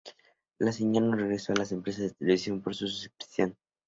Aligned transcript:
La 0.57 0.71
señal 0.71 1.07
no 1.11 1.15
regresó 1.15 1.53
a 1.53 1.55
las 1.57 1.71
empresas 1.71 2.01
de 2.01 2.09
televisión 2.09 2.59
por 2.59 2.73
suscripción. 2.73 3.55